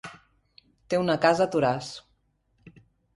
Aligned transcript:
Té 0.93 0.99
una 1.01 1.17
casa 1.25 1.45
a 1.45 1.51
Toràs. 1.57 1.91